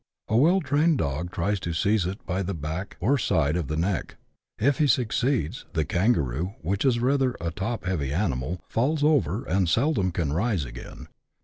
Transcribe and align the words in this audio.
A 0.27 0.35
well 0.35 0.61
trained 0.61 0.97
dog 0.97 1.29
tries 1.29 1.59
to 1.59 1.73
seize 1.73 2.07
it 2.07 2.25
by 2.25 2.41
the 2.41 2.55
back, 2.55 2.97
or 2.99 3.19
side 3.19 3.55
of 3.55 3.67
the 3.67 3.77
neck; 3.77 4.15
if 4.57 4.79
he 4.79 4.87
succeeds, 4.87 5.65
the 5.73 5.85
kangaroo, 5.85 6.55
which 6.63 6.85
is 6.85 6.97
rather 6.99 7.35
a 7.39 7.51
top 7.51 7.85
heavy 7.85 8.11
animal, 8.11 8.59
falls 8.67 9.03
over, 9.03 9.45
and 9.45 9.69
seldom 9.69 10.11
can 10.11 10.33
rise 10.33 10.65
again. 10.65 11.07